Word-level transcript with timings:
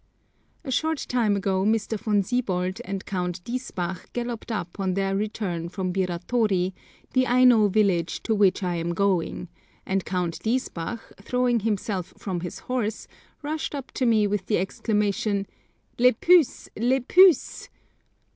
A 0.63 0.71
short 0.71 1.05
time 1.07 1.35
ago 1.35 1.63
Mr. 1.63 1.95
Von 1.95 2.23
Siebold 2.23 2.81
and 2.85 3.05
Count 3.05 3.43
Diesbach 3.43 4.11
galloped 4.13 4.51
up 4.51 4.79
on 4.79 4.95
their 4.95 5.15
return 5.15 5.69
from 5.69 5.93
Biratori, 5.93 6.73
the 7.13 7.27
Aino 7.27 7.67
village 7.67 8.23
to 8.23 8.33
which 8.33 8.63
I 8.63 8.77
am 8.77 8.95
going; 8.95 9.47
and 9.85 10.03
Count 10.03 10.39
D., 10.41 10.57
throwing 11.21 11.59
himself 11.59 12.15
from 12.17 12.39
his 12.39 12.61
horse, 12.61 13.07
rushed 13.43 13.75
up 13.75 13.91
to 13.91 14.07
me 14.07 14.25
with 14.25 14.47
the 14.47 14.57
exclamation, 14.57 15.45
Les 15.99 16.13
puces! 16.19 16.67
les 16.75 17.01
puces! 17.07 17.69